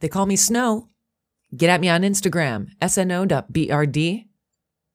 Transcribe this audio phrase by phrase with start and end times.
[0.00, 0.88] They call me Snow.
[1.56, 4.24] Get at me on Instagram, sno.brd.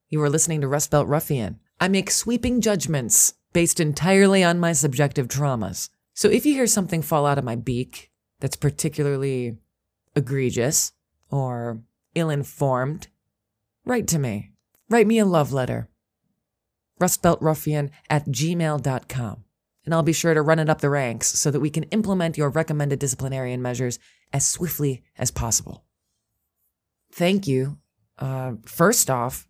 [0.09, 1.59] You are listening to Rust Belt Ruffian.
[1.79, 5.89] I make sweeping judgments based entirely on my subjective traumas.
[6.13, 9.57] So if you hear something fall out of my beak that's particularly
[10.15, 10.91] egregious
[11.29, 11.79] or
[12.15, 13.07] ill informed,
[13.85, 14.51] write to me.
[14.89, 15.87] Write me a love letter.
[16.99, 19.43] Rustbeltruffian at gmail.com.
[19.85, 22.37] And I'll be sure to run it up the ranks so that we can implement
[22.37, 23.97] your recommended disciplinarian measures
[24.33, 25.83] as swiftly as possible.
[27.11, 27.77] Thank you,
[28.17, 29.47] uh, first off,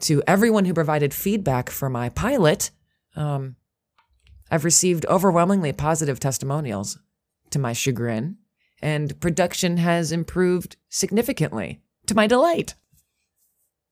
[0.00, 2.70] to everyone who provided feedback for my pilot.
[3.16, 3.56] Um,
[4.50, 6.98] I've received overwhelmingly positive testimonials
[7.50, 8.38] to my chagrin,
[8.80, 12.74] and production has improved significantly to my delight.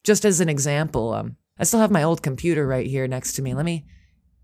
[0.04, 3.42] Just as an example, um, I still have my old computer right here next to
[3.42, 3.54] me.
[3.54, 3.86] Let me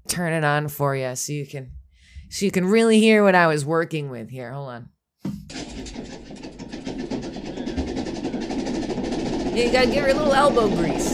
[0.09, 1.73] turn it on for you so you can
[2.29, 4.53] so you can really hear what I was working with here.
[4.53, 4.89] Hold on.
[9.55, 11.11] You gotta give her a little elbow grease.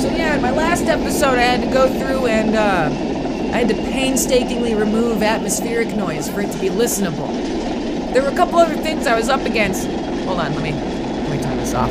[0.00, 2.88] So yeah, in my last episode, I had to go through and uh,
[3.54, 7.28] I had to painstakingly remove atmospheric noise for it to be listenable.
[8.14, 9.86] There were a couple other things I was up against.
[10.24, 11.90] Hold on, let me let me turn this off.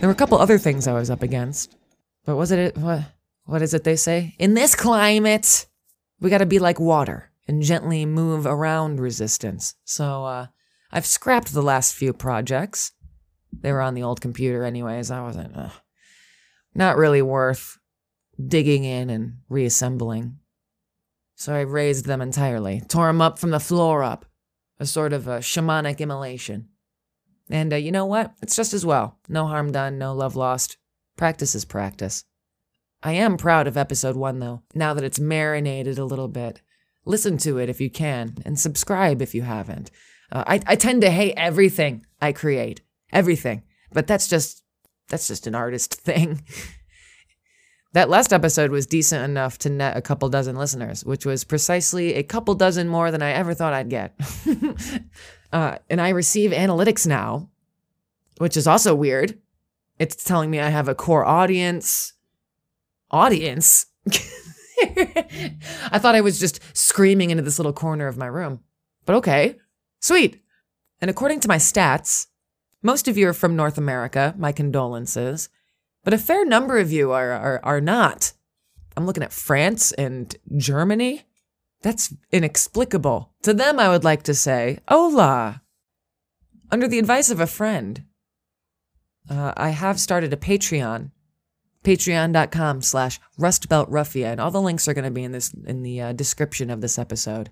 [0.00, 1.76] There were a couple other things I was up against,
[2.24, 3.02] but was it what?
[3.44, 4.34] What is it they say?
[4.38, 5.66] In this climate,
[6.20, 9.74] we got to be like water and gently move around resistance.
[9.84, 10.46] So uh,
[10.90, 12.92] I've scrapped the last few projects.
[13.52, 15.10] They were on the old computer, anyways.
[15.10, 15.70] I wasn't uh,
[16.74, 17.78] not really worth
[18.44, 20.38] digging in and reassembling.
[21.36, 24.24] So I raised them entirely, tore them up from the floor up,
[24.78, 26.68] a sort of a shamanic immolation.
[27.50, 28.32] And uh, you know what?
[28.40, 29.18] It's just as well.
[29.28, 30.78] No harm done, no love lost.
[31.16, 32.24] Practice is practice.
[33.04, 36.62] I am proud of episode one, though, now that it's marinated a little bit.
[37.04, 39.90] Listen to it if you can, and subscribe if you haven't.
[40.32, 42.80] Uh, I, I tend to hate everything I create,
[43.12, 44.64] everything, but that's just
[45.08, 46.42] that's just an artist thing.
[47.92, 52.14] that last episode was decent enough to net a couple dozen listeners, which was precisely
[52.14, 54.18] a couple dozen more than I ever thought I'd get.
[55.52, 57.50] uh, and I receive analytics now,
[58.38, 59.38] which is also weird.
[59.98, 62.13] It's telling me I have a core audience.
[63.10, 63.86] Audience?
[64.06, 68.60] I thought I was just screaming into this little corner of my room.
[69.06, 69.56] But okay,
[70.00, 70.42] sweet.
[71.00, 72.26] And according to my stats,
[72.82, 75.48] most of you are from North America, my condolences,
[76.02, 78.32] but a fair number of you are, are, are not.
[78.96, 81.22] I'm looking at France and Germany.
[81.82, 83.32] That's inexplicable.
[83.42, 85.62] To them, I would like to say, hola.
[86.70, 88.04] Under the advice of a friend,
[89.28, 91.10] uh, I have started a Patreon
[91.84, 96.12] patreon.com slash and All the links are going to be in this in the uh,
[96.12, 97.50] description of this episode.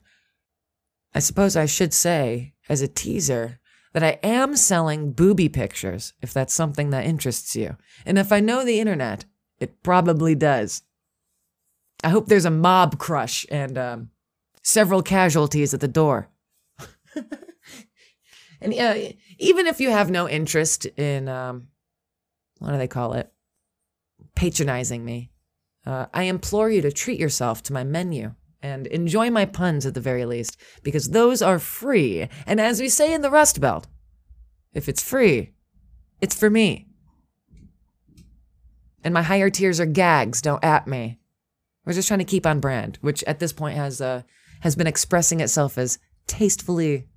[1.15, 3.61] I suppose I should say, as a teaser,
[3.93, 7.77] that I am selling booby pictures, if that's something that interests you.
[8.07, 9.27] And if I know the internet,
[9.61, 10.83] it probably does.
[12.03, 14.11] I hope there's a mob crush and um,
[14.63, 16.31] several casualties at the door.
[18.61, 18.95] and uh,
[19.39, 21.69] even if you have no interest in, um,
[22.59, 23.31] what do they call it?
[24.35, 25.31] Patronizing me.
[25.87, 29.95] Uh, I implore you to treat yourself to my menu and enjoy my puns at
[29.95, 32.29] the very least, because those are free.
[32.47, 33.89] And as we say in the Rust Belt,
[34.73, 35.55] if it's free,
[36.21, 36.87] it's for me.
[39.03, 41.19] And my higher tiers are gags, don't at me.
[41.85, 44.23] We're just trying to keep on brand, which at this point has uh,
[44.61, 45.99] has been expressing itself as
[46.29, 47.09] tastefully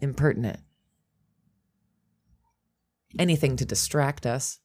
[0.00, 0.58] impertinent.
[3.16, 4.58] Anything to distract us,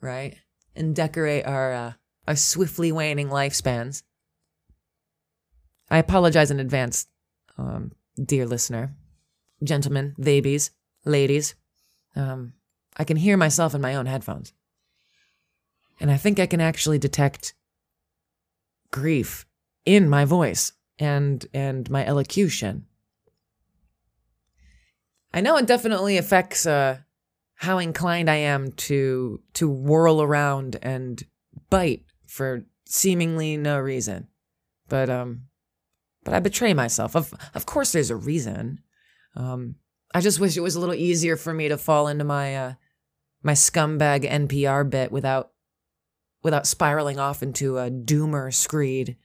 [0.00, 0.36] right?
[0.76, 1.92] And decorate our uh,
[2.28, 4.02] our swiftly waning lifespans.
[5.90, 7.06] I apologize in advance,
[7.56, 7.92] um,
[8.22, 8.94] dear listener,
[9.62, 10.70] gentlemen, babies,
[11.04, 11.54] ladies.
[12.16, 12.54] Um,
[12.96, 14.52] I can hear myself in my own headphones,
[16.00, 17.54] and I think I can actually detect
[18.90, 19.46] grief
[19.84, 22.86] in my voice and and my elocution.
[25.32, 27.00] I know it definitely affects uh,
[27.56, 31.22] how inclined I am to to whirl around and
[31.70, 34.28] bite for seemingly no reason.
[34.88, 35.42] But um
[36.24, 37.16] but I betray myself.
[37.16, 38.80] Of of course there's a reason.
[39.34, 39.76] Um
[40.14, 42.74] I just wish it was a little easier for me to fall into my uh
[43.42, 45.52] my scumbag NPR bit without
[46.42, 49.16] without spiraling off into a doomer screed.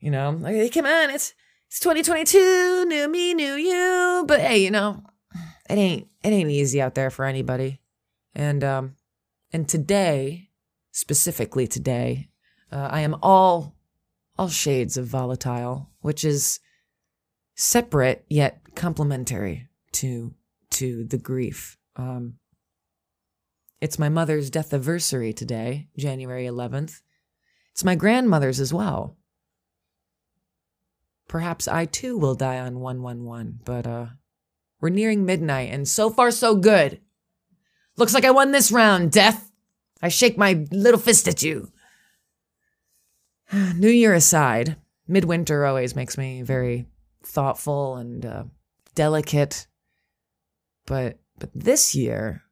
[0.00, 1.34] You know, like, hey, come on, it's
[1.68, 4.24] it's 2022, new me, new you.
[4.26, 5.02] But hey, you know,
[5.72, 7.80] it ain't it ain't easy out there for anybody.
[8.34, 8.96] And um
[9.52, 10.50] and today,
[10.90, 12.28] specifically today,
[12.70, 13.74] uh, I am all
[14.38, 16.60] all shades of volatile, which is
[17.54, 20.34] separate yet complementary to
[20.70, 21.78] to the grief.
[21.96, 22.34] Um,
[23.80, 27.00] it's my mother's death anniversary today, January 11th.
[27.72, 29.16] It's my grandmother's as well.
[31.28, 34.06] Perhaps I too will die on 111, but uh,
[34.82, 37.00] we're nearing midnight, and so far so good.
[37.96, 39.50] Looks like I won this round, Death.
[40.02, 41.70] I shake my little fist at you.
[43.76, 44.76] New Year aside,
[45.06, 46.86] midwinter always makes me very
[47.22, 48.44] thoughtful and uh,
[48.96, 49.68] delicate.
[50.86, 52.42] But but this year,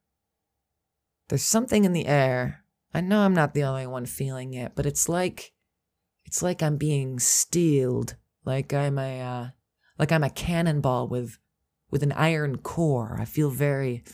[1.29, 2.65] there's something in the air.
[2.94, 5.53] I know I'm not the only one feeling it, but it's like
[6.25, 9.49] it's like I'm being steeled, like I'm a uh,
[9.99, 11.38] like I'm a cannonball with
[11.91, 13.17] with an iron core.
[13.21, 14.05] I feel very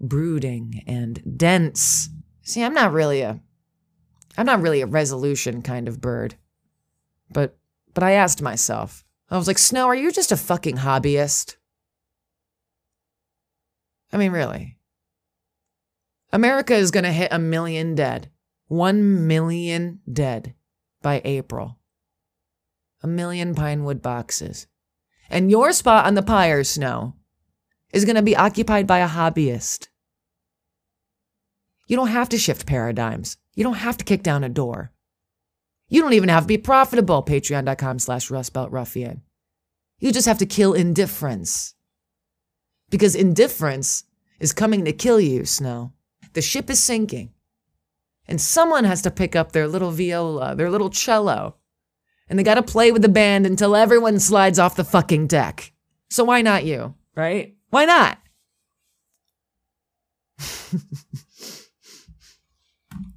[0.00, 2.08] brooding and dense.
[2.42, 3.40] See, I'm not really a
[4.36, 6.36] I'm not really a resolution kind of bird.
[7.30, 7.56] But
[7.94, 9.04] but I asked myself.
[9.30, 11.56] I was like, "Snow, are you just a fucking hobbyist?"
[14.12, 14.76] I mean, really.
[16.32, 18.30] America is going to hit a million dead.
[18.68, 20.54] 1 million dead
[21.02, 21.78] by April.
[23.02, 24.66] A million Pinewood boxes.
[25.32, 27.14] And your spot on the pyre, Snow,
[27.90, 29.88] is going to be occupied by a hobbyist.
[31.88, 33.38] You don't have to shift paradigms.
[33.54, 34.92] You don't have to kick down a door.
[35.88, 37.22] You don't even have to be profitable.
[37.22, 39.22] Patreon.com slash rustbeltruffian.
[39.98, 41.74] You just have to kill indifference.
[42.90, 44.04] Because indifference
[44.38, 45.94] is coming to kill you, Snow.
[46.34, 47.32] The ship is sinking.
[48.28, 51.56] And someone has to pick up their little viola, their little cello.
[52.32, 55.70] And they gotta play with the band until everyone slides off the fucking deck.
[56.08, 57.54] So why not you, right?
[57.68, 58.18] Why not?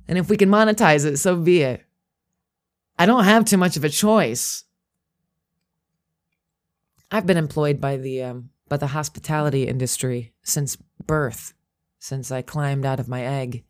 [0.08, 1.84] And if we can monetize it, so be it.
[2.98, 4.64] I don't have too much of a choice.
[7.12, 11.54] I've been employed by the um, by the hospitality industry since birth,
[12.00, 13.64] since I climbed out of my egg.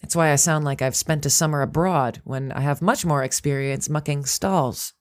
[0.00, 3.22] That's why I sound like I've spent a summer abroad when I have much more
[3.22, 4.92] experience mucking stalls.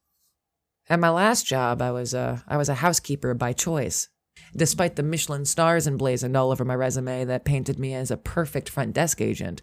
[0.89, 4.09] At my last job, I was a I was a housekeeper by choice.
[4.55, 8.69] Despite the Michelin stars emblazoned all over my resume that painted me as a perfect
[8.69, 9.61] front desk agent,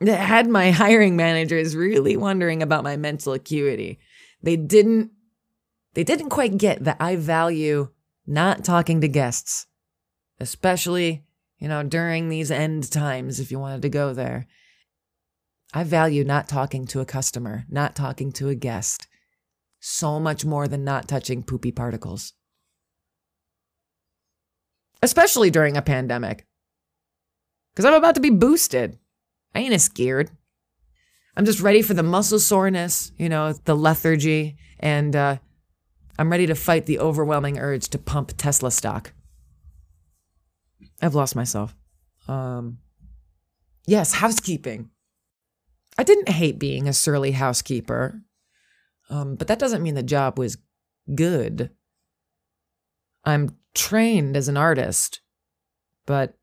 [0.00, 3.98] that had my hiring managers really wondering about my mental acuity.
[4.42, 5.10] They didn't
[5.94, 7.88] they didn't quite get that I value
[8.26, 9.66] not talking to guests,
[10.38, 11.24] especially,
[11.60, 14.46] you know, during these end times if you wanted to go there.
[15.72, 19.06] I value not talking to a customer, not talking to a guest,
[19.78, 22.32] so much more than not touching poopy particles.
[25.02, 26.46] Especially during a pandemic.
[27.72, 28.98] Because I'm about to be boosted.
[29.54, 30.30] I ain't as scared.
[31.36, 35.36] I'm just ready for the muscle soreness, you know, the lethargy, and uh,
[36.18, 39.12] I'm ready to fight the overwhelming urge to pump Tesla stock.
[41.00, 41.74] I've lost myself.
[42.28, 42.78] Um,
[43.86, 44.90] yes, housekeeping.
[45.98, 48.22] I didn't hate being a surly housekeeper,
[49.08, 50.58] um, but that doesn't mean the job was
[51.14, 51.70] good.
[53.24, 55.20] I'm trained as an artist,
[56.06, 56.38] but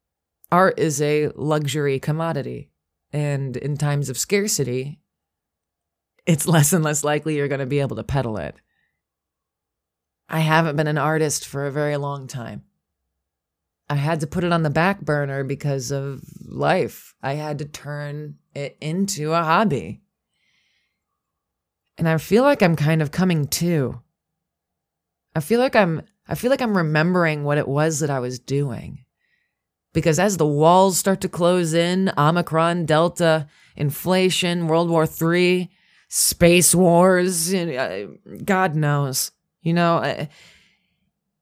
[0.52, 2.70] art is a luxury commodity.
[3.14, 5.00] And in times of scarcity,
[6.26, 8.56] it's less and less likely you're going to be able to peddle it.
[10.30, 12.64] I haven't been an artist for a very long time.
[13.90, 17.16] I had to put it on the back burner because of life.
[17.22, 20.02] I had to turn it into a hobby.
[21.98, 24.02] And I feel like I'm kind of coming to.
[25.36, 28.40] I feel like I'm I feel like I'm remembering what it was that I was
[28.40, 29.06] doing.
[29.94, 35.72] Because as the walls start to close in, Omicron, Delta, inflation, World War III,
[36.10, 37.54] space wars,
[38.44, 39.32] God knows.
[39.62, 40.28] You know,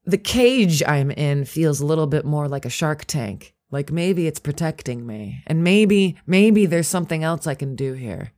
[0.06, 3.56] the cage I'm in feels a little bit more like a shark tank.
[3.72, 5.44] Like maybe it's protecting me.
[5.48, 8.32] And maybe, maybe there's something else I can do here.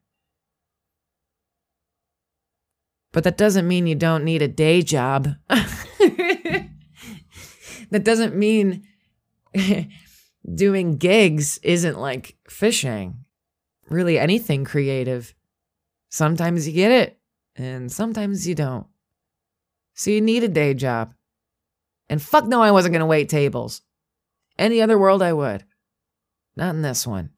[3.11, 5.29] But that doesn't mean you don't need a day job.
[5.49, 6.69] that
[8.03, 8.87] doesn't mean
[10.53, 13.25] doing gigs isn't like fishing.
[13.89, 15.33] Really, anything creative.
[16.09, 17.19] Sometimes you get it,
[17.55, 18.85] and sometimes you don't.
[19.93, 21.13] So you need a day job.
[22.09, 23.81] And fuck no, I wasn't going to wait tables.
[24.57, 25.65] Any other world, I would.
[26.55, 27.31] Not in this one.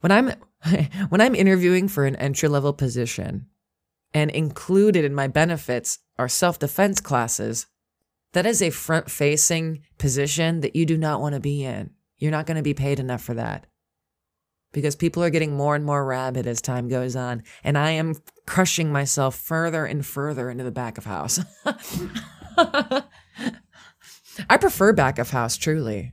[0.00, 0.32] When I'm
[1.08, 3.46] when I'm interviewing for an entry level position,
[4.14, 7.66] and included in my benefits are self defense classes,
[8.32, 11.90] that is a front facing position that you do not want to be in.
[12.18, 13.66] You're not going to be paid enough for that
[14.72, 17.42] because people are getting more and more rabid as time goes on.
[17.64, 21.40] And I am crushing myself further and further into the back of house.
[24.48, 26.12] I prefer back of house, truly.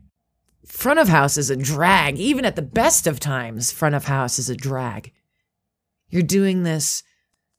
[0.66, 2.18] Front of house is a drag.
[2.18, 5.12] Even at the best of times, front of house is a drag.
[6.10, 7.04] You're doing this,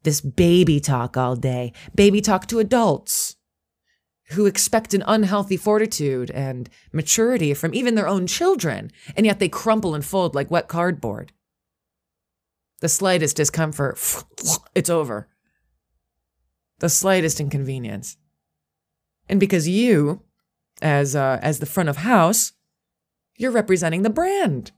[0.03, 3.37] this baby talk all day, baby talk to adults
[4.31, 9.49] who expect an unhealthy fortitude and maturity from even their own children, and yet they
[9.49, 11.33] crumple and fold like wet cardboard.
[12.81, 13.99] The slightest discomfort,
[14.75, 15.29] it's over.
[16.81, 18.17] The slightest inconvenience.
[19.29, 20.23] And because you,
[20.83, 22.53] as uh, as the front of house,
[23.37, 24.73] you're representing the brand.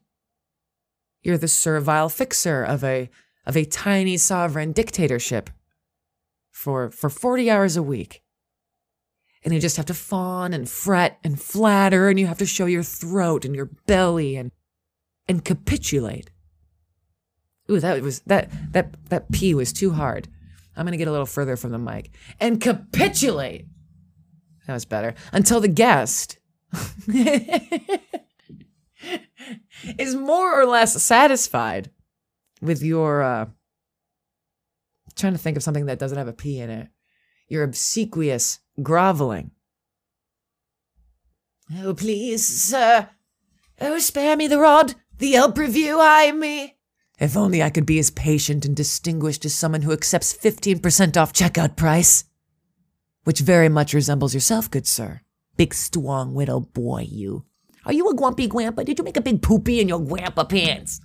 [1.23, 3.11] You're the servile fixer of a
[3.47, 5.51] of a tiny sovereign dictatorship
[6.51, 8.23] for for 40 hours a week.
[9.45, 12.67] And you just have to fawn and fret and flatter and you have to show
[12.67, 14.51] your throat and your belly and
[15.29, 16.31] and capitulate.
[17.71, 20.29] Ooh, that was that that that P was too hard.
[20.77, 22.11] I'm gonna get a little further from the mic.
[22.41, 23.67] And capitulate.
[24.69, 25.15] That was better.
[25.33, 26.39] Until the guest
[29.99, 31.91] is more or less satisfied
[32.61, 33.47] with your uh
[35.17, 36.89] trying to think of something that doesn't have a P in it.
[37.49, 39.53] Your obsequious groveling.
[41.79, 43.09] Oh, please, sir.
[43.81, 44.95] Oh, spare me the rod.
[45.17, 46.77] The Yelp review, I me.
[47.19, 51.33] If only I could be as patient and distinguished as someone who accepts 15% off
[51.33, 52.25] checkout price.
[53.29, 55.21] Which very much resembles yourself, good sir.
[55.59, 57.45] Big strong widow boy, you.
[57.85, 58.85] Are you a grumpy grandpa?
[58.85, 61.03] Did you make a big poopy in your grandpa pants?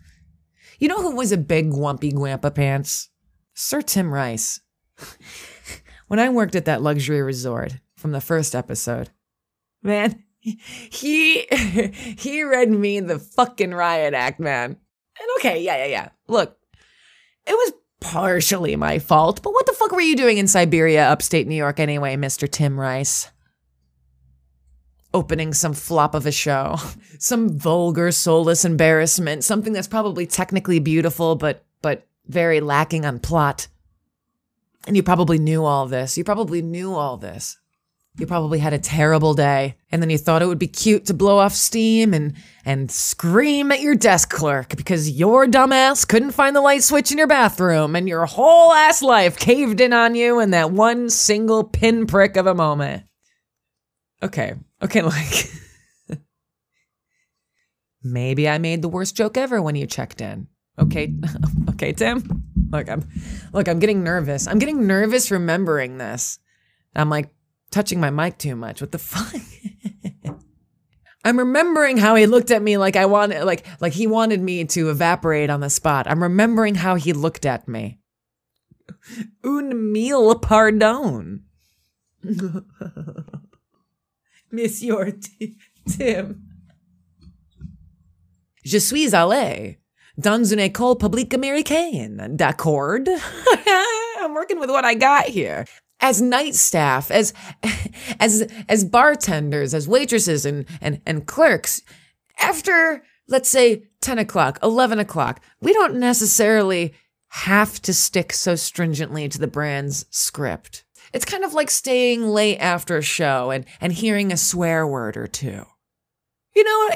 [0.80, 3.10] You know who was a big grumpy grandpa pants?
[3.56, 4.62] Sir Tim Rice.
[6.08, 9.10] when I worked at that luxury resort from the first episode,
[9.82, 14.78] man, he he read me the fucking riot act, man.
[15.20, 16.10] And okay, yeah, yeah, yeah.
[16.30, 16.58] Look,
[17.46, 21.48] it was partially my fault, but what the fuck were you doing in Siberia, upstate
[21.48, 22.50] New York, anyway, Mr.
[22.50, 23.32] Tim Rice?
[25.14, 26.78] Opening some flop of a show,
[27.20, 33.68] some vulgar, soulless embarrassment, something that's probably technically beautiful, but but very lacking on plot.
[34.86, 36.18] And you probably knew all this.
[36.18, 37.58] You probably knew all this.
[38.20, 41.16] You probably had a terrible day, and then you thought it would be cute to
[41.16, 46.56] blow off steam and and scream at your desk clerk because your dumbass couldn't find
[46.56, 50.40] the light switch in your bathroom, and your whole ass life caved in on you
[50.40, 53.04] in that one single pinprick of a moment.
[54.22, 54.54] Okay,
[54.84, 55.50] okay, like
[58.04, 60.48] maybe I made the worst joke ever when you checked in.
[60.78, 61.12] Okay,
[61.72, 62.44] okay, Tim.
[62.70, 63.10] Look, I'm
[63.54, 64.48] look, I'm getting nervous.
[64.48, 66.38] I'm getting nervous remembering this.
[66.96, 67.32] I'm like
[67.74, 68.80] touching my mic too much.
[68.80, 69.34] What the fuck?
[71.26, 74.66] I'm remembering how he looked at me like I wanted like like he wanted me
[74.66, 76.06] to evaporate on the spot.
[76.08, 78.00] I'm remembering how he looked at me.
[79.44, 81.44] Un mille pardon.
[84.52, 86.44] Monsieur T- Tim.
[88.66, 89.78] Je suis allé
[90.18, 92.36] dans une école publique américaine.
[92.38, 93.00] D'accord?
[94.22, 95.66] I'm working with what I got here
[96.04, 97.34] as night staff, as
[98.20, 101.82] as as bartenders, as waitresses and and and clerks,
[102.40, 106.94] after let's say 10 o'clock, 11 o'clock, we don't necessarily
[107.30, 110.84] have to stick so stringently to the brand's script.
[111.14, 115.16] It's kind of like staying late after a show and, and hearing a swear word
[115.16, 115.66] or two.
[116.54, 116.90] You know,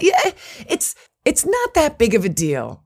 [0.67, 2.83] it's it's not that big of a deal.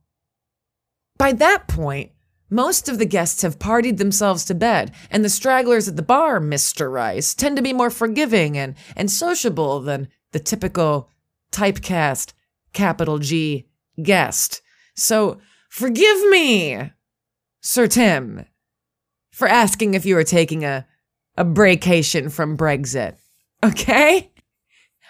[1.17, 2.11] By that point,
[2.51, 6.39] most of the guests have partied themselves to bed, and the stragglers at the bar,
[6.39, 6.91] Mr.
[6.91, 11.09] Rice, tend to be more forgiving and, and sociable than the typical
[11.51, 12.33] typecast,
[12.73, 13.67] capital G,
[14.03, 14.61] guest.
[14.95, 15.39] So
[15.69, 16.91] forgive me,
[17.61, 18.45] Sir Tim,
[19.31, 20.85] for asking if you were taking a,
[21.37, 23.15] a breakation from Brexit.
[23.63, 24.29] Okay?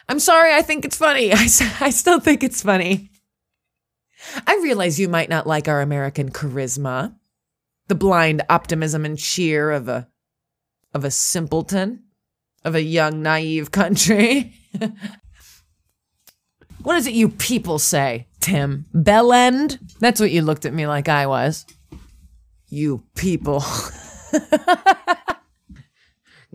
[0.07, 1.33] I'm sorry, I think it's funny.
[1.33, 1.47] I,
[1.79, 3.09] I still think it's funny.
[4.45, 7.15] I realize you might not like our American charisma
[7.91, 10.07] the blind optimism and cheer of a
[10.93, 12.01] of a simpleton,
[12.63, 14.53] of a young naive country.
[16.83, 18.85] what is it you people say, Tim?
[18.93, 19.77] Bell end?
[19.99, 21.65] That's what you looked at me like I was.
[22.69, 23.59] You people.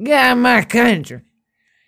[0.03, 1.21] Get out of my country.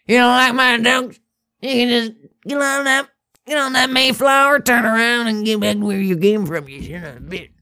[0.06, 1.18] You don't like my dunks?
[1.62, 2.12] You can just
[2.46, 3.08] get on that
[3.46, 7.04] get on that Mayflower, turn around and get back where you came from, you son
[7.04, 7.52] of a bitch.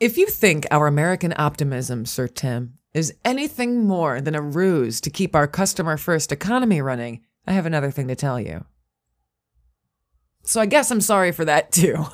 [0.00, 5.10] If you think our American optimism, Sir Tim, is anything more than a ruse to
[5.10, 8.64] keep our customer first economy running, I have another thing to tell you.
[10.42, 12.06] So I guess I'm sorry for that too.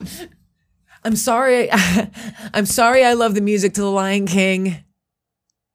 [1.04, 1.68] I'm sorry.
[2.54, 4.84] I'm sorry I love the music to The Lion King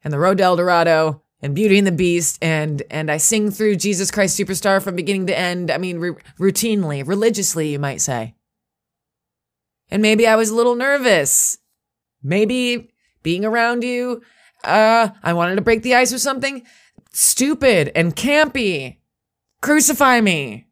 [0.05, 3.51] and The Road to El Dorado and Beauty and the Beast and and I sing
[3.51, 5.71] through Jesus Christ Superstar from beginning to end.
[5.71, 8.36] I mean, r- routinely, religiously, you might say.
[9.89, 11.57] And maybe I was a little nervous.
[12.21, 14.21] Maybe being around you,
[14.63, 16.63] uh, I wanted to break the ice with something
[17.13, 18.97] stupid and campy.
[19.61, 20.67] Crucify me.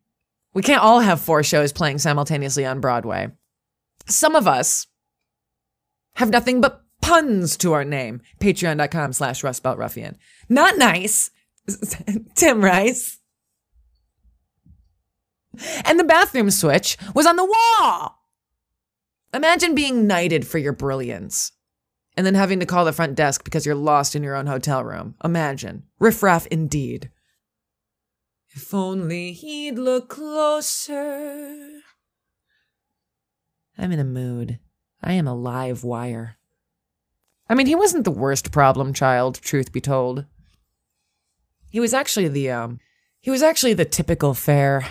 [0.53, 3.29] We can't all have four shows playing simultaneously on Broadway.
[4.07, 4.88] Some of us
[6.15, 8.22] have nothing but puns to our name.
[8.39, 10.15] Patreon.com slash rustbeltruffian.
[10.50, 11.31] Not nice.
[12.36, 13.19] Tim Rice.
[15.86, 18.25] And the bathroom switch was on the wall.
[19.36, 21.51] Imagine being knighted for your brilliance
[22.15, 24.82] and then having to call the front desk because you're lost in your own hotel
[24.82, 25.15] room.
[25.25, 25.84] Imagine.
[26.00, 27.12] Riffraff indeed.
[28.56, 31.82] If only he'd look closer.
[33.77, 34.60] I'm in a mood.
[35.04, 36.38] I am a live wire.
[37.50, 40.24] I mean, he wasn't the worst problem child, truth be told.
[41.70, 42.80] He was actually the, um,
[43.20, 44.88] he was actually the typical fare.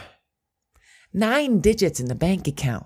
[1.15, 2.85] Nine digits in the bank account.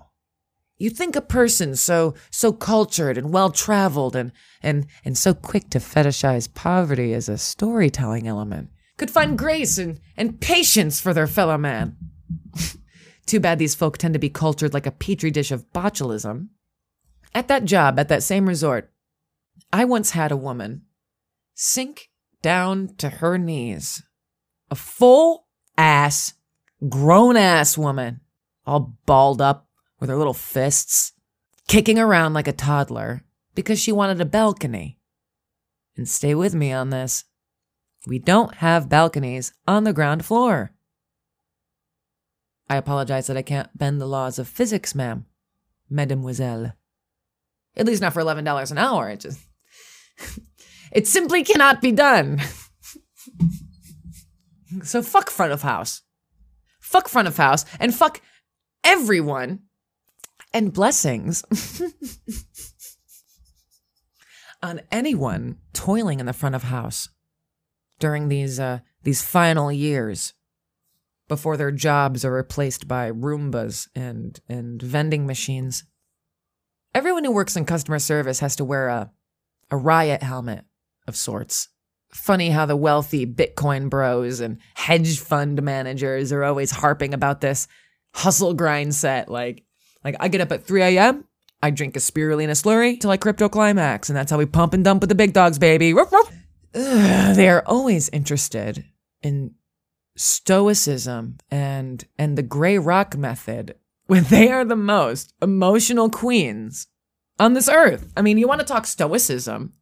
[0.79, 4.31] You think a person so so cultured and well traveled and
[4.63, 8.69] and and so quick to fetishize poverty as a storytelling element
[8.99, 11.95] could find grace and, and patience for their fellow man.
[13.25, 16.49] Too bad these folk tend to be cultured like a petri dish of botulism.
[17.33, 18.91] At that job, at that same resort,
[19.71, 20.83] I once had a woman
[21.53, 22.09] sink
[22.41, 24.03] down to her knees.
[24.69, 26.33] A full ass,
[26.87, 28.19] grown ass woman,
[28.65, 29.68] all balled up
[29.99, 31.13] with her little fists,
[31.67, 33.23] kicking around like a toddler
[33.55, 34.97] because she wanted a balcony.
[35.97, 37.25] And stay with me on this.
[38.07, 40.71] We don't have balconies on the ground floor.
[42.69, 45.25] I apologize that I can't bend the laws of physics, ma'am,
[45.89, 46.73] mademoiselle.
[47.75, 49.09] At least not for $11 an hour.
[49.09, 49.39] It just.
[50.91, 52.41] it simply cannot be done.
[54.83, 56.01] so fuck front of house.
[56.79, 58.21] Fuck front of house and fuck
[58.83, 59.59] everyone
[60.53, 61.43] and blessings
[64.61, 67.09] on anyone toiling in the front of house
[67.99, 70.33] during these uh, these final years
[71.27, 75.83] before their jobs are replaced by Roombas and and vending machines.
[76.93, 79.11] Everyone who works in customer service has to wear a
[79.71, 80.65] a riot helmet
[81.07, 81.69] of sorts.
[82.11, 87.67] Funny how the wealthy Bitcoin bros and hedge fund managers are always harping about this
[88.15, 89.63] hustle grind set like
[90.03, 91.25] like I get up at 3 a.m.
[91.61, 94.83] I drink a spirulina slurry till I crypto climax, and that's how we pump and
[94.83, 95.93] dump with the big dogs, baby.
[95.93, 98.85] Ugh, they are always interested
[99.21, 99.55] in
[100.15, 103.75] stoicism and and the gray rock method
[104.07, 106.87] when they are the most emotional queens
[107.39, 108.11] on this earth.
[108.15, 109.73] I mean, you want to talk stoicism?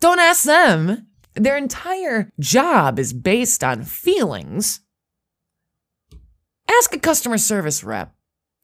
[0.00, 1.06] Don't ask them.
[1.34, 4.80] Their entire job is based on feelings.
[6.68, 8.14] Ask a customer service rep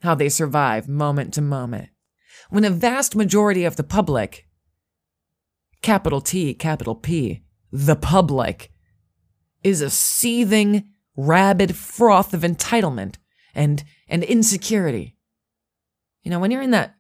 [0.02, 1.88] how they survive moment to moment.
[2.50, 4.48] When a vast majority of the public,
[5.82, 8.72] capital T, capital P, the public,
[9.62, 13.16] is a seething, rabid froth of entitlement
[13.54, 15.16] and, and insecurity.
[16.22, 16.94] You know, when you're in that,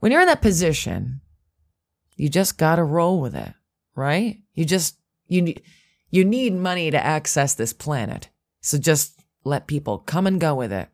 [0.00, 1.20] when you're in that position,
[2.16, 3.52] you just gotta roll with it,
[3.94, 4.38] right?
[4.54, 5.62] You just, you need,
[6.10, 8.30] you need money to access this planet.
[8.60, 10.88] So just let people come and go with it.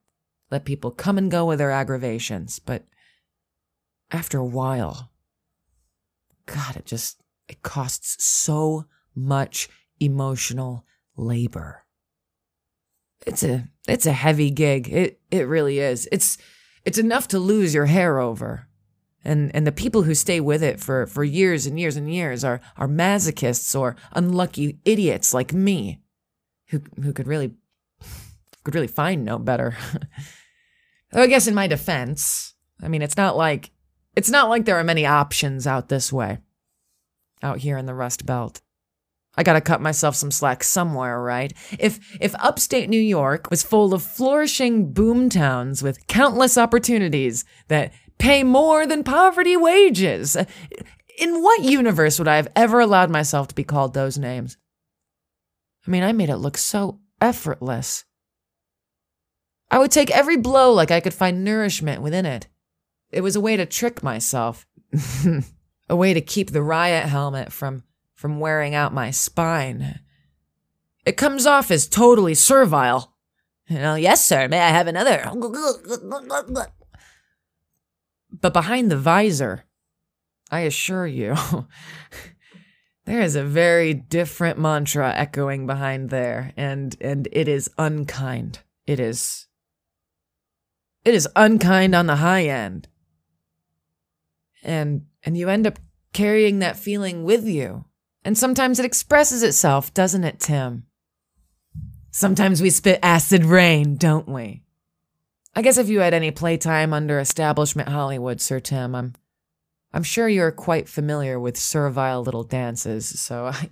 [0.55, 2.61] Let people come and go with their aggravations.
[2.61, 2.85] But
[4.13, 5.11] after a while,
[6.47, 8.85] God, it just, it costs so
[9.17, 10.85] much emotional
[11.17, 11.83] labor.
[13.27, 14.89] It's a, it's a heavy gig.
[14.89, 16.09] It, it really is.
[16.13, 16.39] It's,
[16.85, 18.69] it's enough to lose your hair over.
[19.25, 22.45] And, and the people who stay with it for, for years and years and years
[22.45, 25.99] are, are masochists or unlucky idiots like me
[26.69, 27.55] who, who could really
[28.65, 29.77] could really find no better.
[31.23, 33.71] I guess in my defense, I mean, it's not like
[34.17, 36.39] it's not like there are many options out this way,
[37.43, 38.61] out here in the Rust Belt.
[39.37, 41.53] I gotta cut myself some slack somewhere, right?
[41.79, 47.93] If if upstate New York was full of flourishing boom towns with countless opportunities that
[48.19, 50.37] pay more than poverty wages,
[51.19, 54.57] in what universe would I have ever allowed myself to be called those names?
[55.87, 58.05] I mean, I made it look so effortless.
[59.75, 62.47] I would take every blow like I could find nourishment within it.
[63.11, 64.69] It was a way to trick myself,
[65.89, 67.83] a way to keep the riot helmet from,
[68.15, 69.99] from wearing out my spine.
[71.05, 73.17] It comes off as totally servile.
[73.67, 75.29] You know, yes, sir, may I have another?
[78.31, 79.65] But behind the visor,
[80.53, 81.35] I assure you,
[83.07, 88.61] there is a very different mantra echoing behind there, and and it is unkind.
[88.87, 89.49] It is
[91.05, 92.89] it is unkind on the high end.
[94.63, 95.79] And and you end up
[96.13, 97.85] carrying that feeling with you.
[98.25, 100.87] And sometimes it expresses itself, doesn't it, Tim?
[102.11, 104.63] Sometimes we spit acid rain, don't we?
[105.55, 109.15] I guess if you had any playtime under establishment Hollywood, Sir Tim, I'm
[109.93, 113.71] I'm sure you're quite familiar with servile little dances, so I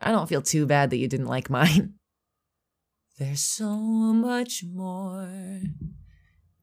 [0.00, 1.94] I don't feel too bad that you didn't like mine.
[3.18, 5.60] There's so much more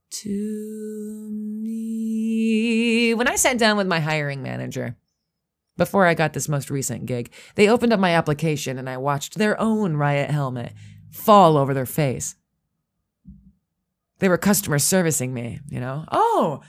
[0.10, 3.14] to me.
[3.14, 4.96] When I sat down with my hiring manager,
[5.78, 9.38] before I got this most recent gig, they opened up my application and I watched
[9.38, 10.74] their own riot helmet
[11.12, 12.36] fall over their face.
[14.20, 16.06] They were customer servicing me, you know?
[16.12, 16.62] Oh,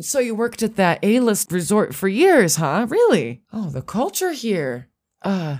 [0.00, 2.86] so you worked at that A list resort for years, huh?
[2.88, 3.42] Really?
[3.52, 4.88] Oh, the culture here.
[5.22, 5.58] Uh,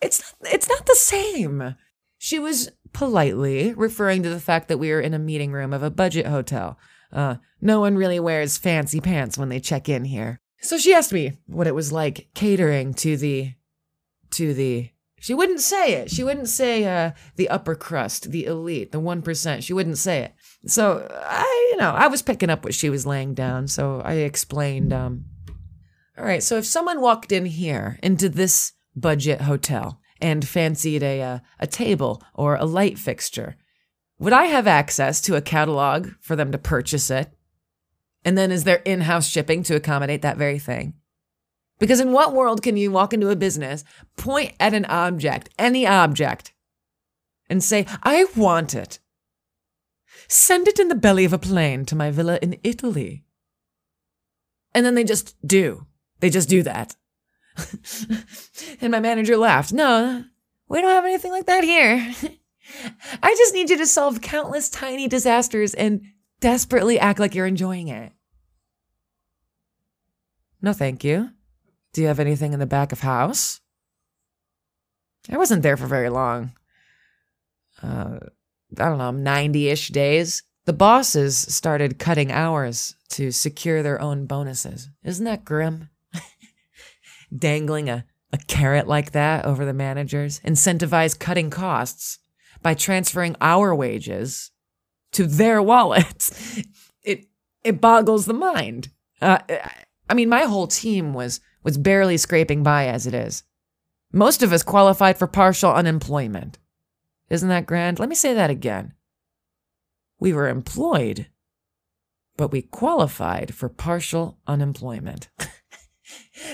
[0.00, 1.74] it's not, it's not the same.
[2.18, 5.82] She was politely referring to the fact that we were in a meeting room of
[5.82, 6.78] a budget hotel.
[7.12, 10.40] Uh, no one really wears fancy pants when they check in here.
[10.62, 13.52] So she asked me what it was like catering to the,
[14.30, 16.10] to the, she wouldn't say it.
[16.10, 19.62] She wouldn't say, uh, the upper crust, the elite, the 1%.
[19.62, 20.34] She wouldn't say it.
[20.66, 23.68] So I, you know, I was picking up what she was laying down.
[23.68, 25.24] So I explained, um,
[26.16, 26.42] all right.
[26.42, 31.66] So if someone walked in here into this budget hotel and fancied a, uh, a
[31.66, 33.56] table or a light fixture,
[34.18, 37.30] would I have access to a catalog for them to purchase it?
[38.24, 40.94] And then is there in house shipping to accommodate that very thing?
[41.78, 43.84] Because in what world can you walk into a business,
[44.16, 46.54] point at an object, any object,
[47.50, 49.00] and say, I want it?
[50.26, 53.24] Send it in the belly of a plane to my villa in Italy.
[54.74, 55.86] And then they just do.
[56.20, 56.96] They just do that.
[58.80, 59.72] and my manager laughed.
[59.72, 60.24] No,
[60.68, 62.12] we don't have anything like that here.
[63.22, 66.02] I just need you to solve countless tiny disasters and
[66.40, 68.12] desperately act like you're enjoying it.
[70.60, 71.30] No, thank you.
[71.92, 73.60] Do you have anything in the back of house?
[75.30, 76.52] I wasn't there for very long.
[77.82, 78.18] Uh,
[78.78, 80.42] I don't know, 90 ish days.
[80.64, 84.88] The bosses started cutting hours to secure their own bonuses.
[85.02, 85.90] Isn't that grim?
[87.36, 92.18] Dangling a, a carrot like that over the managers, incentivize cutting costs
[92.62, 94.50] by transferring our wages
[95.12, 96.62] to their wallets.
[97.02, 97.26] It
[97.62, 98.88] it boggles the mind.
[99.20, 99.38] Uh,
[100.08, 103.42] I mean, my whole team was was barely scraping by as it is.
[104.12, 106.58] Most of us qualified for partial unemployment.
[107.30, 107.98] Isn't that grand?
[107.98, 108.92] Let me say that again.
[110.20, 111.26] We were employed,
[112.36, 115.28] but we qualified for partial unemployment.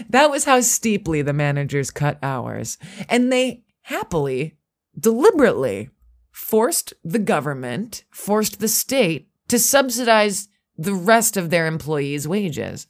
[0.09, 2.79] that was how steeply the managers cut hours.
[3.09, 4.57] And they happily,
[4.99, 5.91] deliberately
[6.31, 12.87] forced the government, forced the state to subsidize the rest of their employees' wages.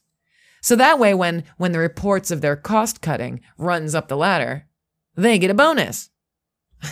[0.63, 4.67] So that way, when, when the reports of their cost cutting runs up the ladder,
[5.17, 6.11] they get a bonus.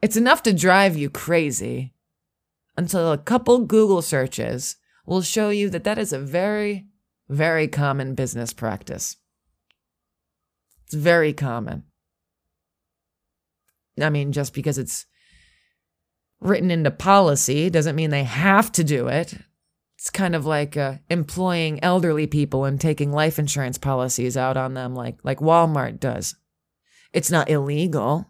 [0.00, 1.92] it's enough to drive you crazy
[2.76, 6.86] until a couple Google searches will show you that that is a very
[7.28, 9.16] very common business practice.
[10.84, 11.84] It's very common.
[14.00, 15.06] I mean, just because it's
[16.40, 19.34] written into policy doesn't mean they have to do it.
[19.96, 24.74] It's kind of like uh, employing elderly people and taking life insurance policies out on
[24.74, 26.34] them, like like Walmart does.
[27.12, 28.26] It's not illegal,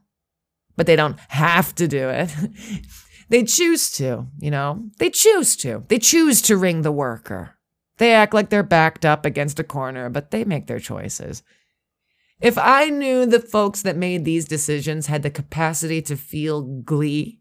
[0.76, 2.32] but they don't have to do it.
[3.28, 4.84] they choose to, you know.
[4.98, 5.84] They choose to.
[5.88, 7.53] They choose to wring the worker.
[7.98, 11.42] They act like they're backed up against a corner, but they make their choices.
[12.40, 17.40] If I knew the folks that made these decisions had the capacity to feel glee,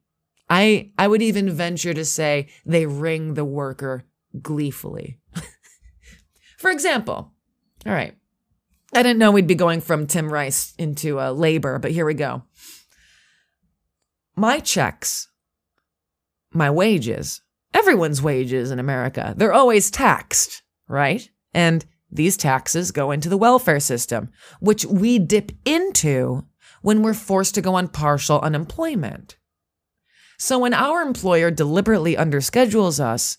[0.50, 4.04] I, I would even venture to say they wring the worker
[4.42, 5.20] gleefully.
[6.58, 7.34] For example,
[7.86, 8.16] all right,
[8.94, 12.14] I didn't know we'd be going from Tim Rice into uh, labor, but here we
[12.14, 12.44] go.
[14.36, 15.28] My checks,
[16.52, 17.42] my wages,
[17.74, 19.34] everyone's wages in America.
[19.38, 21.30] They're always taxed, right?
[21.54, 26.46] And these taxes go into the welfare system, which we dip into
[26.82, 29.38] when we're forced to go on partial unemployment.
[30.38, 33.38] So when our employer deliberately underschedules us,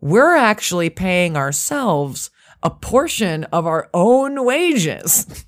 [0.00, 2.30] we're actually paying ourselves
[2.62, 5.44] a portion of our own wages.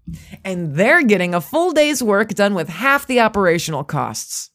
[0.44, 4.50] and they're getting a full day's work done with half the operational costs.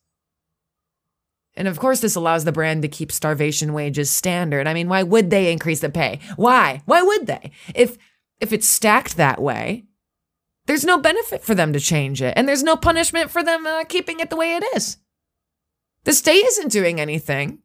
[1.58, 4.68] And of course, this allows the brand to keep starvation wages standard.
[4.68, 6.20] I mean, why would they increase the pay?
[6.36, 6.82] Why?
[6.86, 7.52] Why would they?
[7.74, 7.98] If
[8.42, 9.86] if it's stacked that way,
[10.66, 13.86] there's no benefit for them to change it, and there's no punishment for them uh,
[13.86, 14.98] keeping it the way it is.
[16.04, 17.60] The state isn't doing anything.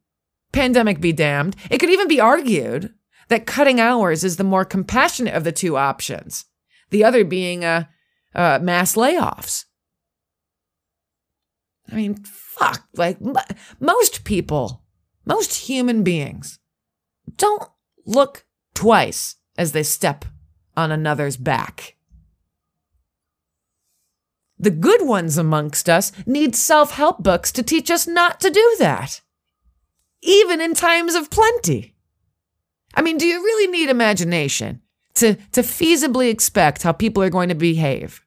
[0.52, 1.56] Pandemic be damned.
[1.70, 2.94] It could even be argued
[3.28, 6.46] that cutting hours is the more compassionate of the two options,
[6.90, 7.84] the other being uh,
[8.34, 9.64] uh, mass layoffs.
[11.90, 12.84] I mean, fuck.
[12.94, 13.18] Like,
[13.80, 14.82] most people,
[15.24, 16.58] most human beings,
[17.36, 17.64] don't
[18.06, 20.24] look twice as they step
[20.76, 21.96] on another's back.
[24.58, 28.76] The good ones amongst us need self help books to teach us not to do
[28.78, 29.22] that,
[30.22, 31.94] even in times of plenty.
[32.94, 34.82] I mean, do you really need imagination
[35.14, 38.22] to, to feasibly expect how people are going to behave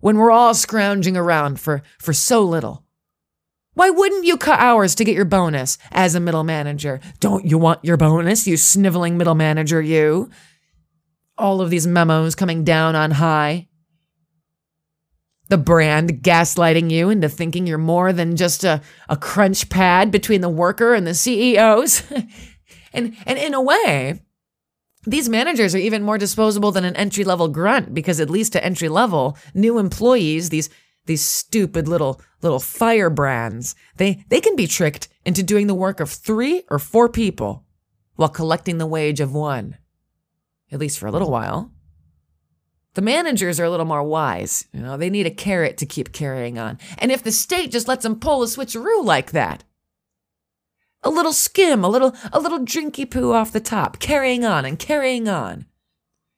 [0.00, 2.85] when we're all scrounging around for, for so little?
[3.76, 6.98] Why wouldn't you cut hours to get your bonus as a middle manager?
[7.20, 10.30] Don't you want your bonus, you sniveling middle manager, you?
[11.36, 13.68] All of these memos coming down on high.
[15.50, 20.40] The brand gaslighting you into thinking you're more than just a, a crunch pad between
[20.40, 22.02] the worker and the CEOs.
[22.94, 24.22] and, and in a way,
[25.04, 28.64] these managers are even more disposable than an entry level grunt because at least to
[28.64, 30.70] entry level, new employees, these
[31.06, 36.10] these stupid little little firebrands, they they can be tricked into doing the work of
[36.10, 37.64] 3 or 4 people
[38.16, 39.76] while collecting the wage of one.
[40.70, 41.72] At least for a little while.
[42.94, 44.66] The managers are a little more wise.
[44.72, 46.78] You know, they need a carrot to keep carrying on.
[46.96, 49.64] And if the state just lets them pull a switcheroo like that,
[51.02, 54.78] a little skim, a little a little drinky poo off the top, carrying on and
[54.78, 55.66] carrying on.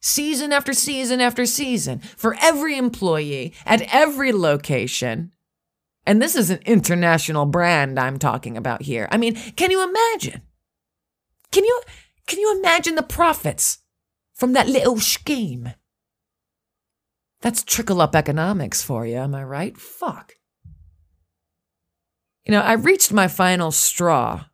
[0.00, 5.32] Season after season after season for every employee at every location.
[6.06, 9.08] And this is an international brand I'm talking about here.
[9.10, 10.42] I mean, can you imagine?
[11.50, 11.82] Can you
[12.26, 13.78] can you imagine the profits
[14.34, 15.72] from that little scheme?
[17.40, 19.76] That's trickle up economics for you, am I right?
[19.76, 20.34] Fuck.
[22.44, 24.46] You know, I reached my final straw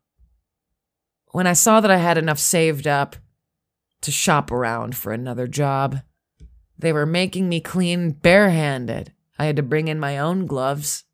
[1.32, 3.16] when I saw that I had enough saved up
[4.04, 6.00] to shop around for another job.
[6.78, 9.12] They were making me clean barehanded.
[9.38, 11.04] I had to bring in my own gloves.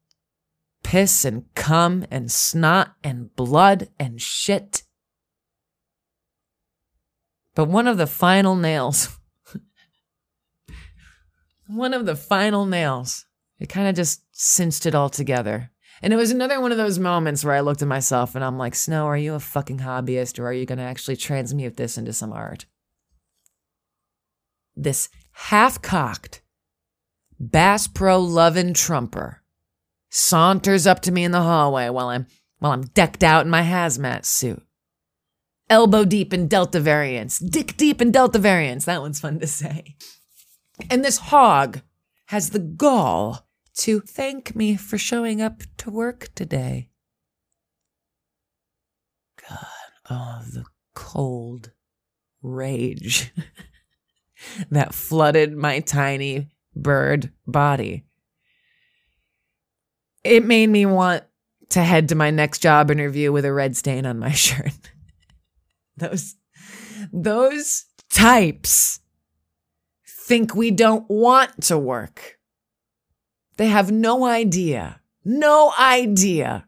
[0.82, 4.82] Piss and cum and snot and blood and shit.
[7.54, 9.18] But one of the final nails,
[11.66, 13.26] one of the final nails,
[13.58, 15.70] it kind of just cinched it all together.
[16.02, 18.56] And it was another one of those moments where I looked at myself and I'm
[18.56, 21.98] like, Snow, are you a fucking hobbyist or are you going to actually transmute this
[21.98, 22.64] into some art?
[24.76, 26.42] This half cocked
[27.38, 29.42] Bass Pro loving trumper
[30.10, 32.26] saunters up to me in the hallway while I'm
[32.58, 34.62] while I'm decked out in my hazmat suit.
[35.70, 38.84] Elbow deep in Delta variants, dick deep in Delta variants.
[38.84, 39.96] That one's fun to say.
[40.90, 41.80] And this hog
[42.26, 46.90] has the gall to thank me for showing up to work today.
[49.48, 49.58] God,
[50.10, 51.70] oh, the cold
[52.42, 53.32] rage
[54.70, 58.04] that flooded my tiny bird body.
[60.24, 61.24] It made me want
[61.70, 64.92] to head to my next job interview with a red stain on my shirt.
[65.96, 66.36] those
[67.12, 69.00] those types
[70.06, 72.38] think we don't want to work.
[73.56, 76.66] They have no idea, no idea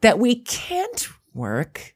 [0.00, 1.94] that we can't work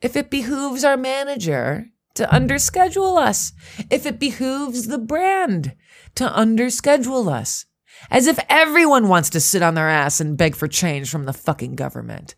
[0.00, 3.52] if it behooves our manager to underschedule us,
[3.90, 5.74] if it behooves the brand
[6.16, 7.64] to underschedule us.
[8.10, 11.32] As if everyone wants to sit on their ass and beg for change from the
[11.32, 12.34] fucking government.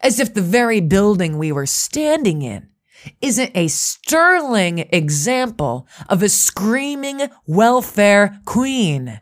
[0.00, 2.68] As if the very building we were standing in
[3.20, 9.20] isn't a sterling example of a screaming welfare queen.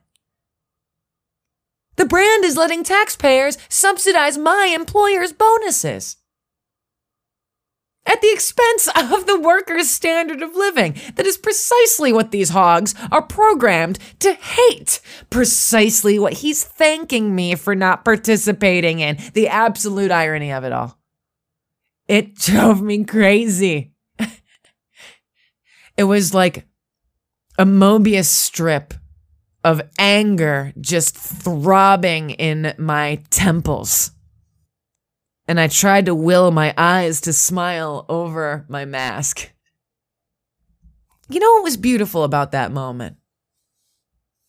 [1.97, 6.17] The brand is letting taxpayers subsidize my employer's bonuses
[8.07, 10.97] at the expense of the workers' standard of living.
[11.17, 15.01] That is precisely what these hogs are programmed to hate.
[15.31, 19.19] Precisely what he's thanking me for not participating in.
[19.35, 20.99] The absolute irony of it all.
[22.09, 23.93] It drove me crazy.
[25.97, 26.67] it was like
[27.59, 28.95] a Mobius strip
[29.63, 34.13] of anger just throbbing in my temples.
[35.51, 39.51] And I tried to will my eyes to smile over my mask.
[41.29, 43.17] You know what was beautiful about that moment?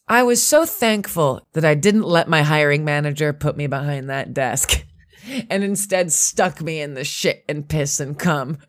[0.07, 4.35] I was so thankful that I didn't let my hiring manager put me behind that
[4.35, 4.85] desk.
[5.49, 8.59] and instead stuck me in the shit and piss and cum.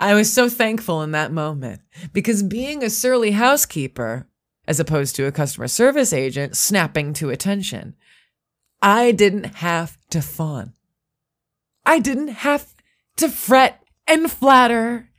[0.00, 1.82] I was so thankful in that moment
[2.14, 4.26] because being a surly housekeeper,
[4.66, 7.94] as opposed to a customer service agent snapping to attention,
[8.80, 10.73] I didn't have to fawn.
[11.86, 12.74] I didn't have
[13.16, 15.10] to fret and flatter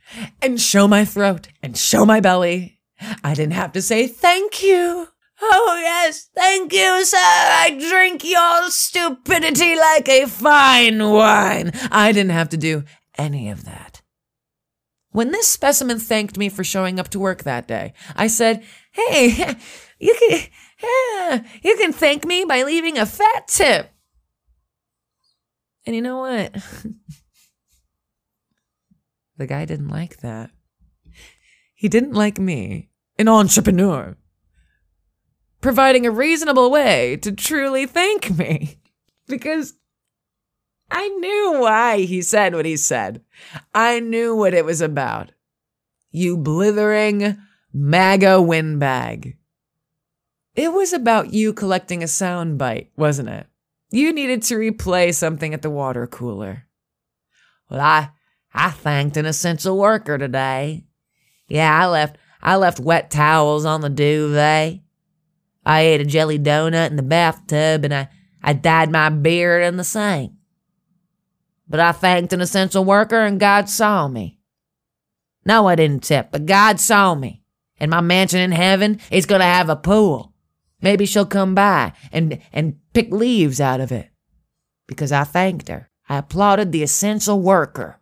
[0.42, 2.80] and show my throat and show my belly.
[3.22, 5.08] I didn't have to say thank you.
[5.42, 7.18] Oh, yes, thank you, sir.
[7.20, 11.72] I drink your stupidity like a fine wine.
[11.90, 12.84] I didn't have to do
[13.18, 14.00] any of that.
[15.10, 19.56] When this specimen thanked me for showing up to work that day, I said, Hey,
[19.98, 23.90] you can, you can thank me by leaving a fat tip.
[25.86, 26.52] And you know what?
[29.36, 30.50] the guy didn't like that.
[31.74, 34.16] He didn't like me, an entrepreneur,
[35.60, 38.78] providing a reasonable way to truly thank me.
[39.28, 39.74] Because
[40.88, 43.22] I knew why he said what he said.
[43.74, 45.32] I knew what it was about.
[46.12, 47.36] You blithering
[47.72, 49.36] MAGA windbag.
[50.54, 53.48] It was about you collecting a soundbite, wasn't it?
[53.96, 56.66] You needed to replay something at the water cooler.
[57.70, 58.10] Well, I
[58.52, 60.84] I thanked an essential worker today.
[61.48, 64.80] Yeah, I left I left wet towels on the duvet.
[65.64, 68.08] I ate a jelly donut in the bathtub and I,
[68.42, 70.32] I dyed my beard in the sink.
[71.66, 74.38] But I thanked an essential worker and God saw me.
[75.46, 77.42] No, I didn't tip, but God saw me.
[77.80, 80.34] And my mansion in heaven is gonna have a pool.
[80.80, 84.10] Maybe she'll come by and, and pick leaves out of it.
[84.86, 85.90] Because I thanked her.
[86.08, 88.00] I applauded the essential worker.